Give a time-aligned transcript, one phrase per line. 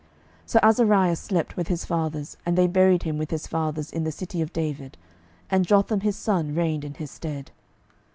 [0.45, 4.03] 12:015:007 So Azariah slept with his fathers; and they buried him with his fathers in
[4.03, 4.97] the city of David:
[5.47, 7.51] and Jotham his son reigned in his stead.